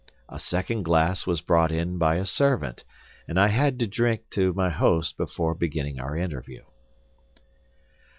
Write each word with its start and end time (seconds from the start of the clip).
A 0.29 0.39
second 0.39 0.81
glass 0.81 1.27
was 1.27 1.41
brought 1.41 1.71
in 1.71 1.99
by 1.99 2.15
a 2.15 2.25
servant, 2.25 2.83
and 3.27 3.39
I 3.39 3.49
had 3.49 3.77
to 3.77 3.85
drink 3.85 4.31
to 4.31 4.51
my 4.51 4.71
host 4.71 5.15
before 5.15 5.53
beginning 5.53 5.99
our 5.99 6.17
interview. 6.17 6.63